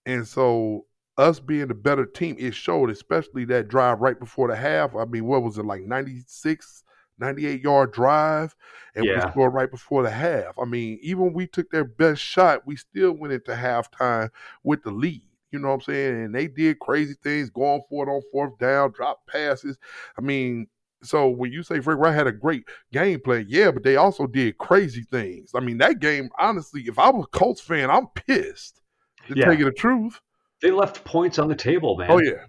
[0.07, 4.57] And so us being the better team, it showed, especially that drive right before the
[4.57, 4.95] half.
[4.97, 6.85] I mean, what was it like 96,
[7.19, 8.55] 98 yard drive?
[8.95, 9.25] And yeah.
[9.27, 10.59] we scored right before the half.
[10.59, 14.31] I mean, even we took their best shot, we still went into halftime
[14.63, 15.29] with the lead.
[15.55, 16.25] You know what I'm saying?
[16.25, 19.79] And they did crazy things, going for it on fourth down, drop passes.
[20.19, 20.67] I mean,
[21.01, 24.27] so when you say Frank Reich had a great game plan, yeah, but they also
[24.27, 25.53] did crazy things.
[25.55, 28.83] I mean, that game, honestly, if I was a Colts fan, I'm pissed
[29.29, 29.45] to yeah.
[29.45, 30.21] tell you the truth.
[30.61, 32.11] They left points on the table, man.
[32.11, 32.47] Oh yeah,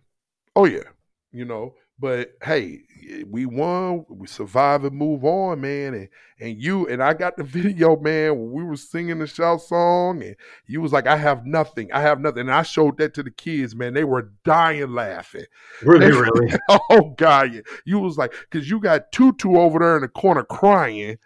[0.55, 0.89] oh yeah.
[1.31, 2.81] You know, but hey,
[3.29, 4.05] we won.
[4.09, 5.93] We survive and move on, man.
[5.93, 8.37] And and you and I got the video, man.
[8.37, 11.91] When we were singing the shout song, and you was like, "I have nothing.
[11.93, 13.93] I have nothing." And I showed that to the kids, man.
[13.93, 15.45] They were dying laughing.
[15.83, 16.53] Were they really?
[16.69, 21.17] oh God, you was like, because you got Tutu over there in the corner crying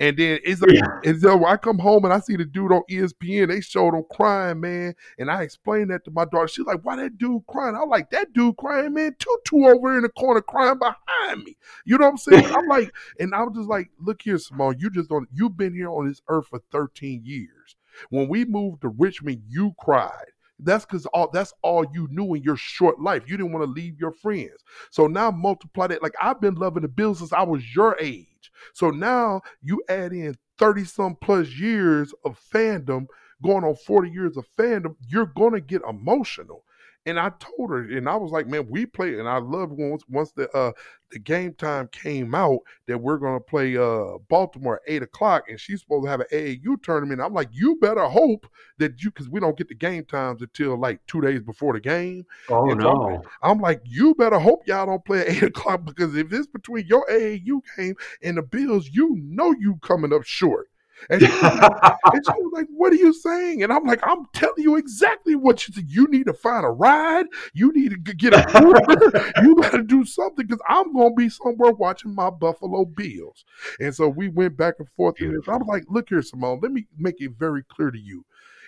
[0.00, 1.00] and then it's like, yeah.
[1.04, 3.48] and so I come home and I see the dude on ESPN.
[3.48, 4.94] They showed him crying, man.
[5.18, 6.46] And I explained that to my daughter.
[6.46, 9.16] She's like, "Why that dude crying?" I'm like, "That dude crying, man.
[9.18, 12.46] Tutu over in the corner crying behind me." You know what I'm saying?
[12.46, 14.76] I'm like, and I was just like, "Look here, Simone.
[14.78, 15.28] You just don't.
[15.32, 17.74] You've been here on this earth for 13 years.
[18.10, 22.42] When we moved to Richmond, you cried." That's because all that's all you knew in
[22.42, 23.22] your short life.
[23.26, 24.64] You didn't want to leave your friends.
[24.90, 26.02] So now multiply that.
[26.02, 28.27] Like I've been loving the Bills since I was your age.
[28.74, 33.06] So now you add in 30 some plus years of fandom,
[33.42, 36.64] going on 40 years of fandom, you're gonna get emotional.
[37.08, 40.02] And I told her, and I was like, man, we play, and I loved once
[40.10, 40.72] once the uh
[41.10, 45.58] the game time came out that we're gonna play uh Baltimore at eight o'clock, and
[45.58, 47.22] she's supposed to have an AAU tournament.
[47.22, 50.78] I'm like, you better hope that you, because we don't get the game times until
[50.78, 52.26] like two days before the game.
[52.50, 53.22] Oh and no!
[53.42, 56.46] I'm, I'm like, you better hope y'all don't play at eight o'clock because if it's
[56.46, 60.68] between your AAU game and the Bills, you know you coming up short.
[61.10, 63.62] And she, and she, was like, What are you saying?
[63.62, 67.26] And I'm like, I'm telling you exactly what you You need to find a ride.
[67.54, 69.32] You need to get a Uber.
[69.42, 73.44] you got to do something because I'm going to be somewhere watching my Buffalo Bills.
[73.80, 75.16] And so we went back and forth.
[75.20, 78.24] And I was like, Look here, Simone, let me make it very clear to you.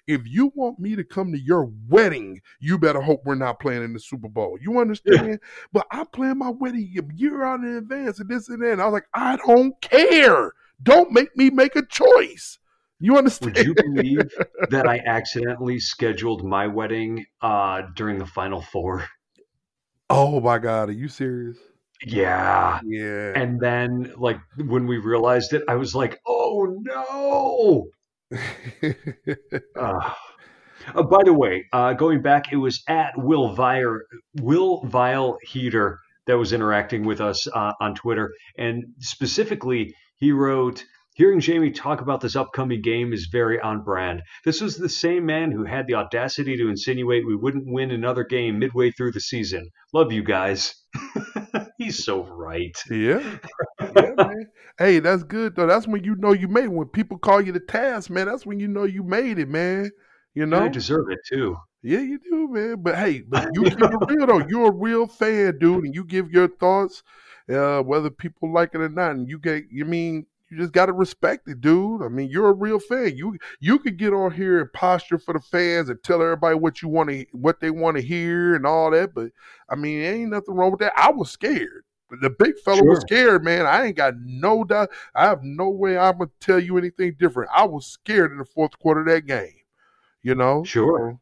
[0.07, 3.85] If you want me to come to your wedding, you better hope we're not playing
[3.85, 4.59] in the Super Bowl.
[4.61, 5.29] You understand?
[5.29, 5.37] Yeah.
[5.73, 8.73] But I plan my wedding a year out in advance and this and that.
[8.73, 10.53] And I was like, I don't care.
[10.83, 12.59] Don't make me make a choice.
[12.99, 13.57] You understand?
[13.57, 14.31] Would you believe
[14.71, 19.07] that I accidentally scheduled my wedding uh, during the Final Four?
[20.11, 21.57] Oh my God, are you serious?
[22.05, 22.81] Yeah.
[22.85, 23.33] Yeah.
[23.35, 27.89] And then, like, when we realized it, I was like, oh no.
[29.77, 30.11] uh,
[30.95, 34.01] uh, by the way, uh, going back, it was at Will Vile,
[34.41, 38.33] Will Vile Heater that was interacting with us uh, on Twitter.
[38.57, 44.23] And specifically, he wrote, Hearing Jamie talk about this upcoming game is very on brand.
[44.45, 48.25] This was the same man who had the audacity to insinuate we wouldn't win another
[48.25, 49.69] game midway through the season.
[49.93, 50.75] Love you guys.
[51.79, 52.75] He's so right.
[52.89, 53.39] Yeah.
[53.81, 54.47] yeah man.
[54.79, 55.67] Hey, that's good though.
[55.67, 56.73] That's when you know you made it.
[56.73, 59.91] When people call you the task, man, that's when you know you made it, man.
[60.35, 61.57] You know, I deserve it too.
[61.83, 62.83] Yeah, you do, man.
[62.83, 63.79] But hey, but you it
[64.09, 64.47] real though.
[64.49, 67.03] You're a real fan, dude, and you give your thoughts,
[67.51, 69.13] uh, whether people like it or not.
[69.13, 72.03] And you get, you mean, you just gotta respect it, dude.
[72.03, 73.17] I mean, you're a real fan.
[73.17, 76.83] You you could get on here and posture for the fans and tell everybody what
[76.83, 79.15] you want to, what they want to hear, and all that.
[79.15, 79.31] But
[79.69, 80.93] I mean, ain't nothing wrong with that.
[80.97, 81.85] I was scared.
[82.21, 82.89] The big fella sure.
[82.89, 83.67] was scared, man.
[83.67, 84.91] I ain't got no doubt.
[85.15, 87.51] I have no way I'm gonna tell you anything different.
[87.55, 89.55] I was scared in the fourth quarter of that game.
[90.23, 91.13] You know, sure.
[91.13, 91.21] So,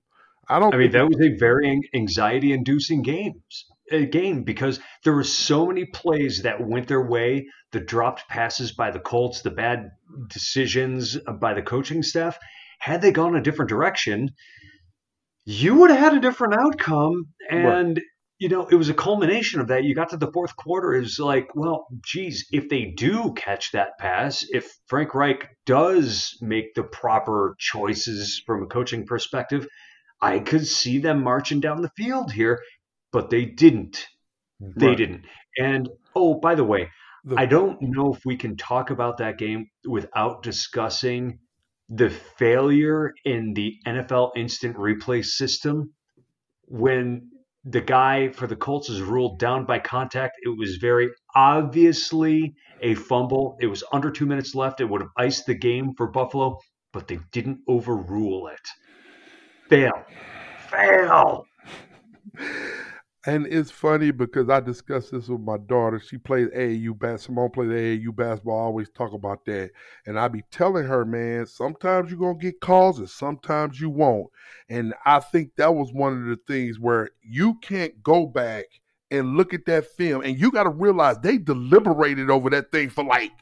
[0.49, 0.75] I don't.
[0.75, 3.43] I mean, that was a very anxiety-inducing game.
[3.91, 8.73] A game because there were so many plays that went their way, the dropped passes
[8.73, 9.91] by the Colts, the bad
[10.29, 12.39] decisions by the coaching staff.
[12.79, 14.31] Had they gone a different direction,
[15.45, 17.27] you would have had a different outcome.
[17.51, 18.03] And right
[18.39, 19.83] you know, it was a culmination of that.
[19.83, 23.99] You got to the fourth quarter, is like, well, geez, if they do catch that
[23.99, 29.67] pass, if Frank Reich does make the proper choices from a coaching perspective,
[30.21, 32.61] I could see them marching down the field here,
[33.13, 34.07] but they didn't.
[34.61, 34.75] Right.
[34.77, 35.25] They didn't.
[35.59, 36.91] And oh, by the way,
[37.25, 41.39] the- I don't know if we can talk about that game without discussing
[41.89, 45.93] the failure in the NFL instant replay system
[46.67, 47.31] when
[47.65, 50.35] the guy for the Colts is ruled down by contact.
[50.43, 53.57] It was very obviously a fumble.
[53.61, 54.81] It was under two minutes left.
[54.81, 56.59] It would have iced the game for Buffalo,
[56.93, 58.69] but they didn't overrule it.
[59.69, 60.05] Fail.
[60.71, 61.45] Fail.
[63.27, 65.99] And it's funny because I discussed this with my daughter.
[65.99, 67.19] She plays AAU basketball.
[67.19, 68.61] Simone plays AAU basketball.
[68.61, 69.71] I always talk about that.
[70.07, 73.91] And I be telling her, man, sometimes you're going to get calls and sometimes you
[73.91, 74.29] won't.
[74.69, 78.67] And I think that was one of the things where you can't go back
[79.11, 80.23] and look at that film.
[80.23, 83.33] And you got to realize they deliberated over that thing for like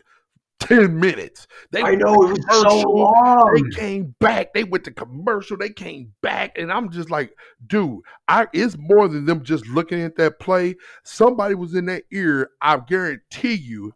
[0.60, 1.46] 10 minutes.
[1.70, 3.52] They I know it was so long.
[3.54, 4.54] They came back.
[4.54, 5.56] They went to commercial.
[5.56, 6.56] They came back.
[6.58, 7.32] And I'm just like,
[7.66, 10.76] dude, I it's more than them just looking at that play.
[11.04, 13.94] Somebody was in that ear, I guarantee you,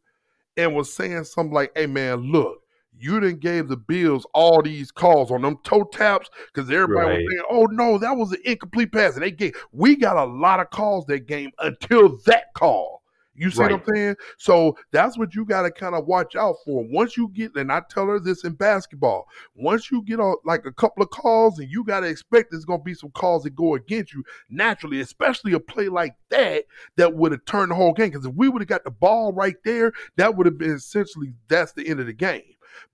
[0.56, 2.60] and was saying something like, hey man, look,
[3.00, 7.18] you didn't gave the Bills all these calls on them toe taps because everybody right.
[7.18, 10.24] was saying, "Oh no, that was an incomplete pass." And they gave we got a
[10.24, 12.99] lot of calls that game until that call.
[13.34, 13.72] You see right.
[13.72, 14.16] what I'm saying?
[14.38, 16.84] So that's what you got to kind of watch out for.
[16.90, 20.66] Once you get, and I tell her this in basketball, once you get on like
[20.66, 23.44] a couple of calls, and you got to expect there's going to be some calls
[23.44, 26.64] that go against you naturally, especially a play like that
[26.96, 28.10] that would have turned the whole game.
[28.10, 31.32] Because if we would have got the ball right there, that would have been essentially
[31.48, 32.42] that's the end of the game.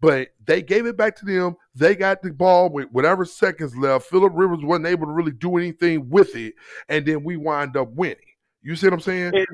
[0.00, 1.56] But they gave it back to them.
[1.74, 4.06] They got the ball with whatever seconds left.
[4.06, 6.54] Philip Rivers wasn't able to really do anything with it,
[6.88, 8.16] and then we wind up winning.
[8.62, 9.32] You see what I'm saying?
[9.34, 9.46] And,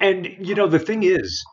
[0.00, 1.44] and, you know, the thing is,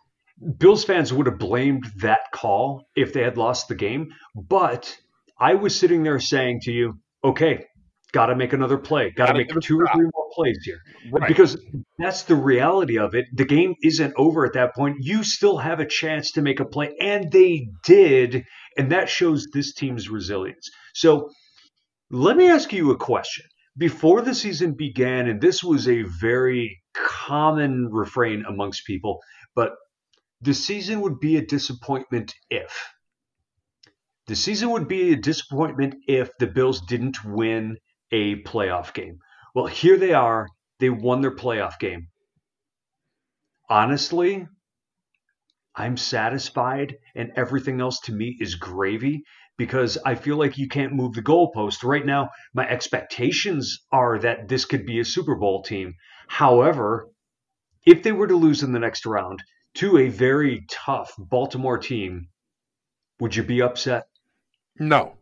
[0.58, 4.10] Bills fans would have blamed that call if they had lost the game.
[4.36, 4.98] But
[5.40, 7.66] I was sitting there saying to you, okay,
[8.12, 10.80] got to make another play, got to make two or three more plays here.
[11.12, 11.28] Right.
[11.28, 11.64] Because
[12.00, 13.26] that's the reality of it.
[13.34, 14.98] The game isn't over at that point.
[15.00, 18.44] You still have a chance to make a play, and they did.
[18.78, 20.70] And that shows this team's resilience.
[20.94, 21.30] So
[22.10, 23.46] let me ask you a question
[23.78, 29.20] before the season began, and this was a very common refrain amongst people,
[29.56, 29.74] but
[30.42, 32.88] the season would be a disappointment if.
[34.28, 37.78] The season would be a disappointment if the Bills didn't win
[38.12, 39.20] a playoff game.
[39.54, 40.48] Well, here they are.
[40.80, 42.08] They won their playoff game.
[43.70, 44.48] Honestly,
[45.76, 49.24] I'm satisfied, and everything else to me is gravy
[49.58, 51.84] because I feel like you can't move the goalpost.
[51.84, 55.94] Right now, my expectations are that this could be a Super Bowl team.
[56.28, 57.10] However,
[57.86, 59.42] if they were to lose in the next round
[59.76, 62.28] to a very tough Baltimore team,
[63.20, 64.06] would you be upset?
[64.80, 65.18] No.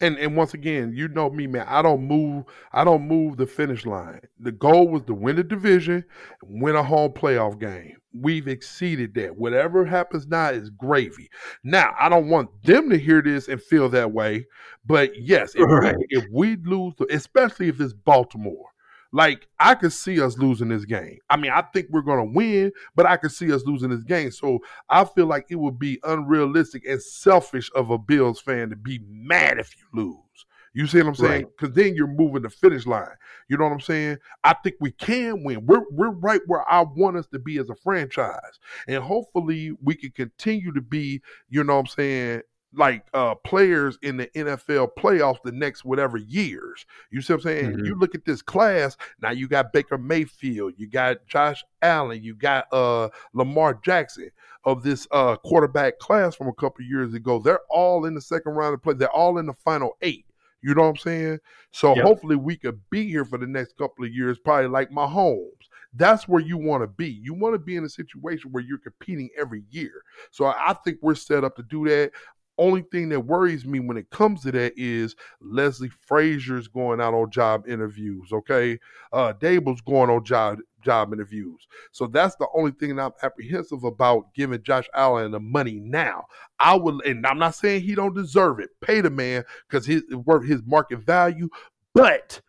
[0.00, 1.66] And and once again, you know me, man.
[1.68, 2.44] I don't move.
[2.72, 4.20] I don't move the finish line.
[4.40, 6.04] The goal was to win the division,
[6.42, 7.96] win a home playoff game.
[8.12, 9.36] We've exceeded that.
[9.36, 11.30] Whatever happens now is gravy.
[11.62, 14.44] Now, I don't want them to hear this and feel that way.
[14.84, 15.96] But yes, if, right.
[15.96, 18.71] we, if we lose, especially if it's Baltimore,
[19.12, 21.18] like I could see us losing this game.
[21.28, 24.02] I mean, I think we're going to win, but I could see us losing this
[24.02, 24.30] game.
[24.30, 28.76] So I feel like it would be unrealistic and selfish of a Bills fan to
[28.76, 30.46] be mad if you lose.
[30.74, 31.46] You see what I'm saying?
[31.56, 31.84] Because right.
[31.84, 33.06] then you're moving the finish line.
[33.48, 34.16] You know what I'm saying?
[34.42, 35.66] I think we can win.
[35.66, 38.58] We're we're right where I want us to be as a franchise,
[38.88, 41.20] and hopefully we can continue to be.
[41.50, 42.42] You know what I'm saying?
[42.74, 46.86] Like uh players in the NFL playoffs the next whatever years.
[47.10, 47.72] You see what I'm saying?
[47.72, 47.84] Mm-hmm.
[47.84, 52.34] You look at this class, now you got Baker Mayfield, you got Josh Allen, you
[52.34, 54.30] got uh Lamar Jackson
[54.64, 57.38] of this uh quarterback class from a couple years ago.
[57.38, 58.94] They're all in the second round of play.
[58.94, 60.26] They're all in the final eight.
[60.62, 61.40] You know what I'm saying?
[61.72, 62.04] So yep.
[62.04, 65.48] hopefully we could be here for the next couple of years, probably like my Mahomes.
[65.94, 67.08] That's where you want to be.
[67.08, 70.02] You want to be in a situation where you're competing every year.
[70.30, 72.12] So I think we're set up to do that.
[72.62, 77.12] Only thing that worries me when it comes to that is Leslie Frazier's going out
[77.12, 78.32] on job interviews.
[78.32, 78.78] Okay,
[79.12, 81.66] uh, Daboll's going on job job interviews.
[81.90, 86.26] So that's the only thing I'm apprehensive about giving Josh Allen the money now.
[86.60, 88.70] I would, and I'm not saying he don't deserve it.
[88.80, 91.48] Pay the man because his worth his market value,
[91.94, 92.40] but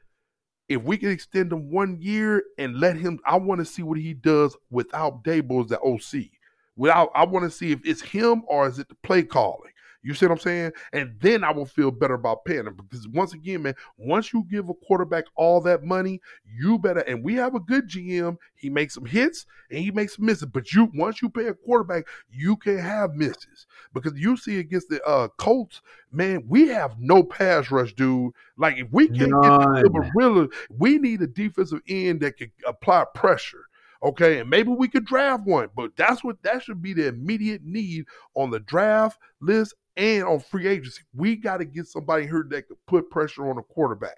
[0.69, 3.97] if we can extend him one year and let him, I want to see what
[3.97, 6.29] he does without Daboll as the OC.
[6.75, 9.72] Without, I want to see if it's him or is it the play calling.
[10.03, 10.71] You see what I'm saying?
[10.91, 14.45] And then I will feel better about paying him because once again, man, once you
[14.51, 16.99] give a quarterback all that money, you better.
[17.01, 18.37] And we have a good GM.
[18.55, 20.45] He makes some hits and he makes some misses.
[20.45, 24.89] But you once you pay a quarterback, you can have misses because you see against
[24.89, 25.81] the uh, Colts,
[26.11, 28.33] man, we have no pass rush, dude.
[28.57, 29.75] Like if we can't None.
[29.75, 33.65] get the Barilla, we need a defensive end that can apply pressure.
[34.03, 37.63] Okay, and maybe we could draft one, but that's what that should be the immediate
[37.63, 38.03] need
[38.35, 41.01] on the draft list and on free agency.
[41.13, 44.17] We got to get somebody here that could put pressure on the quarterback.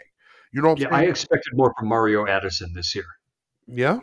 [0.51, 0.93] You know yeah, saying?
[0.93, 3.05] I expected more from Mario Addison this year.
[3.67, 3.99] Yeah,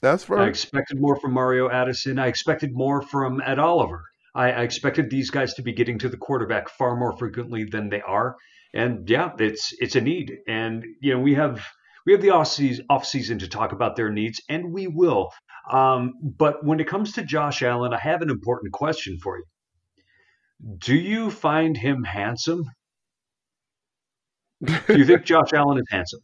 [0.00, 0.46] that's right.
[0.46, 2.18] I expected more from Mario Addison.
[2.18, 4.04] I expected more from Ed Oliver.
[4.34, 7.88] I, I expected these guys to be getting to the quarterback far more frequently than
[7.88, 8.36] they are.
[8.72, 10.38] And yeah, it's it's a need.
[10.48, 11.64] And you know, we have
[12.06, 15.30] we have the off season, off season to talk about their needs, and we will.
[15.70, 19.44] Um, but when it comes to Josh Allen, I have an important question for you.
[20.78, 22.64] Do you find him handsome?
[24.64, 26.20] Do you think Josh Allen is handsome?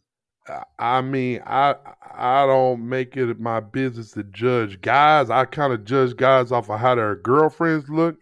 [0.79, 1.75] I mean, I
[2.13, 5.29] I don't make it my business to judge guys.
[5.29, 8.17] I kind of judge guys off of how their girlfriends look.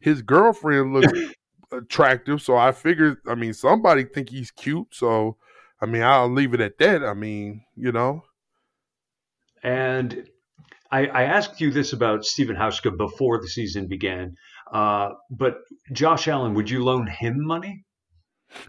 [0.00, 1.12] His girlfriend looks
[1.72, 3.18] attractive, so I figured.
[3.28, 5.36] I mean, somebody think he's cute, so
[5.80, 7.04] I mean, I'll leave it at that.
[7.04, 8.24] I mean, you know.
[9.62, 10.28] And
[10.90, 14.36] I, I asked you this about Stephen Hauschka before the season began.
[14.72, 15.58] Uh, but
[15.92, 17.84] Josh Allen, would you loan him money?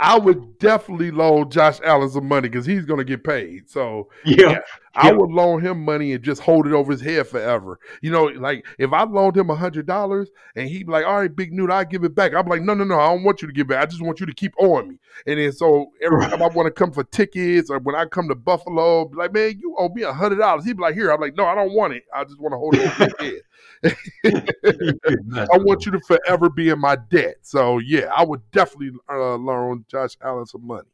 [0.00, 3.68] I would definitely loan Josh Allen some money because he's going to get paid.
[3.70, 4.58] So yeah,
[4.94, 7.78] I would loan him money and just hold it over his head forever.
[8.02, 11.20] You know, like if I loaned him a hundred dollars and he'd be like, "All
[11.20, 13.40] right, big newt, I give it back." I'm like, "No, no, no, I don't want
[13.40, 13.70] you to give it.
[13.70, 13.82] Back.
[13.82, 16.66] I just want you to keep owing me." And then so every time I want
[16.66, 19.90] to come for tickets or when I come to Buffalo, be like, "Man, you owe
[19.90, 22.04] me a hundred dollars." He'd be like, "Here." I'm like, "No, I don't want it.
[22.12, 23.42] I just want to hold it over my head."
[25.52, 27.36] I want you to forever be in my debt.
[27.42, 30.88] So yeah, I would definitely uh, loan Josh Allen some money.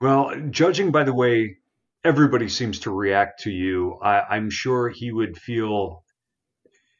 [0.00, 1.58] Well, judging by the way
[2.06, 6.04] everybody seems to react to you, I, am sure he would feel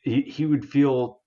[0.00, 1.20] he, he would feel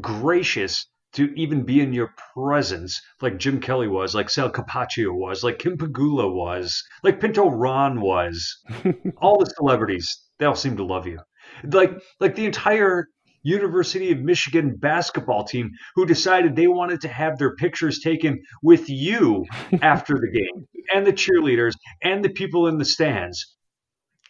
[0.00, 5.42] gracious to even be in your presence, like Jim Kelly was, like Sal Capaccio was,
[5.42, 8.62] like Kim Pegula was, like Pinto Ron was.
[9.18, 11.18] all the celebrities, they all seem to love you.
[11.64, 13.08] Like like the entire
[13.44, 18.90] University of Michigan basketball team who decided they wanted to have their pictures taken with
[18.90, 19.44] you
[19.82, 23.54] after the game and the cheerleaders and the people in the stands.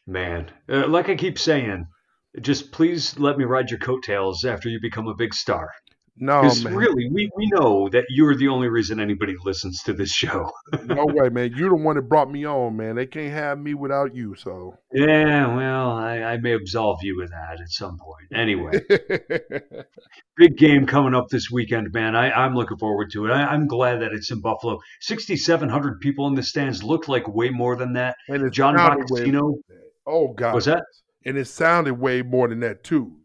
[0.06, 1.86] Man, uh, like I keep saying,
[2.40, 5.70] just please let me ride your coattails after you become a big star.
[6.16, 10.12] No, because really, we, we know that you're the only reason anybody listens to this
[10.12, 10.48] show.
[10.84, 11.52] no way, man.
[11.56, 12.94] You're the one that brought me on, man.
[12.94, 14.36] They can't have me without you.
[14.36, 18.28] So yeah, well, I, I may absolve you of that at some point.
[18.32, 18.80] Anyway,
[20.36, 22.14] big game coming up this weekend, man.
[22.14, 23.30] I, I'm looking forward to it.
[23.32, 24.78] I, am glad that it's in Buffalo.
[25.00, 28.14] 6,700 people in the stands looked like way more than that.
[28.28, 29.54] And John Boccacino.
[30.06, 30.84] Oh God, was that?
[31.26, 33.16] And it sounded way more than that too.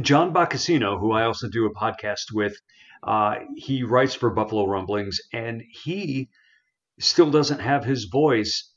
[0.00, 2.56] John Boccacino, who I also do a podcast with,
[3.02, 6.28] uh, he writes for Buffalo Rumblings, and he
[6.98, 8.72] still doesn't have his voice.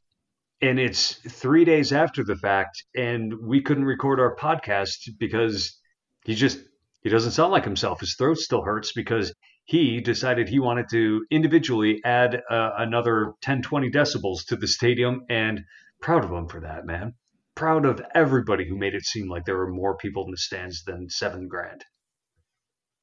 [0.61, 5.78] And it's three days after the fact, and we couldn't record our podcast because
[6.26, 6.59] he just
[7.03, 7.99] he doesn't sound like himself.
[7.99, 9.34] His throat still hurts because
[9.66, 15.26] he decided he wanted to individually add uh, another 10, 20 decibels to the stadium,
[15.30, 15.61] and
[16.01, 17.14] proud of him for that, man.
[17.56, 20.84] Proud of everybody who made it seem like there were more people in the stands
[20.84, 21.86] than seven grand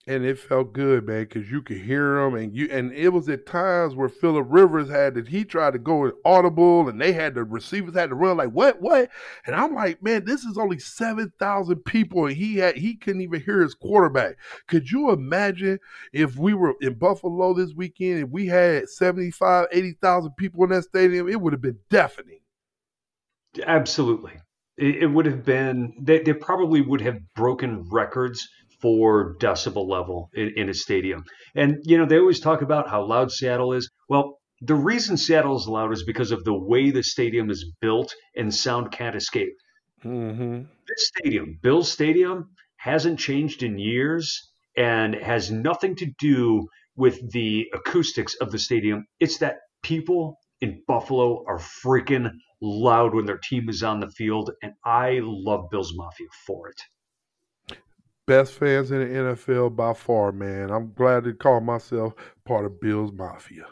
[0.07, 3.29] and it felt good, man, because you could hear them, and you and it was
[3.29, 7.35] at times where Philip Rivers had that he tried to go audible, and they had
[7.35, 9.11] the receivers had to run like what what,
[9.47, 13.21] and I'm like, man, this is only seven thousand people, and he had he couldn't
[13.21, 14.37] even hear his quarterback.
[14.69, 15.79] Could you imagine
[16.13, 20.85] if we were in Buffalo this weekend and we had 75, 80,000 people in that
[20.85, 21.29] stadium?
[21.29, 22.40] It would have been deafening.
[23.67, 24.33] Absolutely.
[24.77, 28.49] It, it would have been, they, they probably would have broken records
[28.81, 31.25] for decibel level in, in a stadium.
[31.55, 33.91] And, you know, they always talk about how loud Seattle is.
[34.09, 38.15] Well, the reason Seattle is loud is because of the way the stadium is built
[38.37, 39.55] and sound can't escape.
[40.05, 40.63] Mm-hmm.
[40.89, 47.67] This stadium, Bills Stadium, hasn't changed in years and has nothing to do with the
[47.75, 49.05] acoustics of the stadium.
[49.19, 52.31] It's that people in Buffalo are freaking
[52.61, 56.81] loud when their team is on the field, and I love Bills Mafia for it
[58.31, 60.71] best fans in the NFL by far, man.
[60.71, 63.65] I'm glad to call myself part of Bills Mafia.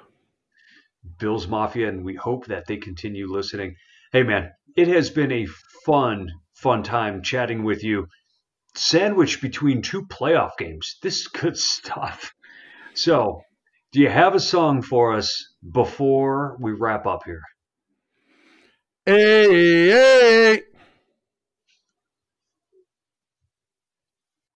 [1.20, 3.76] Bills Mafia, and we hope that they continue listening.
[4.10, 5.46] Hey, man, it has been a
[5.86, 8.08] fun, fun time chatting with you.
[8.74, 10.96] Sandwiched between two playoff games.
[11.02, 12.32] This is good stuff.
[12.94, 13.42] So,
[13.92, 17.42] do you have a song for us before we wrap up here?
[19.08, 20.67] Hey, hey.